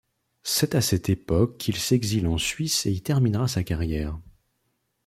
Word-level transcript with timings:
C'est 0.41 0.73
à 0.73 0.81
cette 0.81 1.09
époque 1.09 1.59
qu'il 1.59 1.75
s'exile 1.75 2.25
en 2.25 2.39
Suisse 2.39 2.87
et 2.87 2.91
y 2.91 3.03
terminera 3.03 3.47
sa 3.47 3.63
carrière. 3.63 4.17